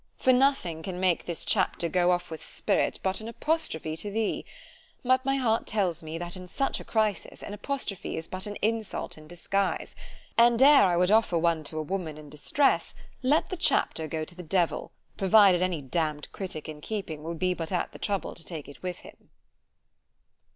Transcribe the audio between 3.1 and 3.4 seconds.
an